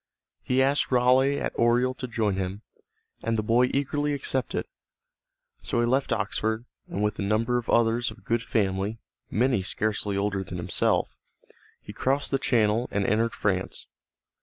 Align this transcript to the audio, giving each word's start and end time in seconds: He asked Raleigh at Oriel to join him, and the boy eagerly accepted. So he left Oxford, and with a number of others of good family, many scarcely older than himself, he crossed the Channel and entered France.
He 0.41 0.63
asked 0.63 0.91
Raleigh 0.91 1.39
at 1.39 1.53
Oriel 1.55 1.93
to 1.93 2.07
join 2.07 2.35
him, 2.35 2.63
and 3.21 3.37
the 3.37 3.43
boy 3.43 3.69
eagerly 3.71 4.13
accepted. 4.13 4.65
So 5.61 5.79
he 5.79 5.85
left 5.85 6.11
Oxford, 6.11 6.65
and 6.87 7.03
with 7.03 7.19
a 7.19 7.21
number 7.21 7.59
of 7.59 7.69
others 7.69 8.09
of 8.09 8.25
good 8.25 8.41
family, 8.41 8.97
many 9.29 9.61
scarcely 9.61 10.17
older 10.17 10.43
than 10.43 10.57
himself, 10.57 11.15
he 11.83 11.93
crossed 11.93 12.31
the 12.31 12.39
Channel 12.39 12.87
and 12.91 13.05
entered 13.05 13.35
France. 13.35 13.85